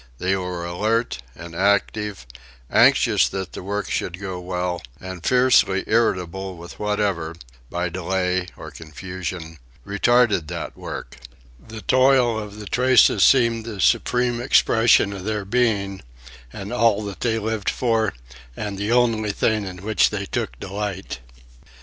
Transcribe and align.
They 0.17 0.35
were 0.35 0.65
alert 0.65 1.19
and 1.35 1.53
active, 1.53 2.25
anxious 2.71 3.29
that 3.29 3.53
the 3.53 3.61
work 3.61 3.87
should 3.91 4.19
go 4.19 4.39
well, 4.39 4.81
and 4.99 5.23
fiercely 5.23 5.83
irritable 5.85 6.57
with 6.57 6.79
whatever, 6.79 7.35
by 7.69 7.87
delay 7.89 8.47
or 8.57 8.71
confusion, 8.71 9.59
retarded 9.85 10.47
that 10.47 10.75
work. 10.75 11.17
The 11.67 11.83
toil 11.83 12.39
of 12.39 12.59
the 12.59 12.65
traces 12.65 13.21
seemed 13.23 13.65
the 13.65 13.79
supreme 13.79 14.41
expression 14.41 15.13
of 15.13 15.23
their 15.23 15.45
being, 15.45 16.01
and 16.51 16.73
all 16.73 17.03
that 17.03 17.19
they 17.19 17.37
lived 17.37 17.69
for 17.69 18.15
and 18.57 18.79
the 18.79 18.91
only 18.91 19.31
thing 19.31 19.67
in 19.67 19.83
which 19.83 20.09
they 20.09 20.25
took 20.25 20.59
delight. 20.59 21.19